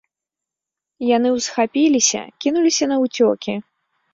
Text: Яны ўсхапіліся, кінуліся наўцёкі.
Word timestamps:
Яны 1.09 1.29
ўсхапіліся, 1.35 2.21
кінуліся 2.47 2.85
наўцёкі. 2.93 3.53